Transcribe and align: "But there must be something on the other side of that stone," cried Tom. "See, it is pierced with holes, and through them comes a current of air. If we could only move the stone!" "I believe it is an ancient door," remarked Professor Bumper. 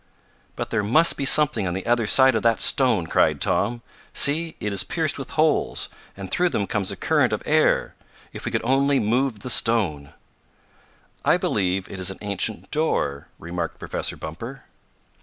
"But 0.55 0.71
there 0.71 0.81
must 0.81 1.15
be 1.15 1.25
something 1.25 1.67
on 1.67 1.75
the 1.75 1.85
other 1.85 2.07
side 2.07 2.33
of 2.35 2.41
that 2.41 2.59
stone," 2.59 3.05
cried 3.05 3.39
Tom. 3.39 3.83
"See, 4.15 4.55
it 4.59 4.73
is 4.73 4.83
pierced 4.83 5.19
with 5.19 5.29
holes, 5.37 5.89
and 6.17 6.31
through 6.31 6.49
them 6.49 6.65
comes 6.65 6.91
a 6.91 6.95
current 6.95 7.31
of 7.31 7.43
air. 7.45 7.93
If 8.33 8.43
we 8.43 8.51
could 8.51 8.63
only 8.65 8.99
move 8.99 9.41
the 9.41 9.51
stone!" 9.51 10.11
"I 11.23 11.37
believe 11.37 11.87
it 11.87 11.99
is 11.99 12.09
an 12.09 12.17
ancient 12.21 12.71
door," 12.71 13.27
remarked 13.37 13.77
Professor 13.77 14.17
Bumper. 14.17 14.63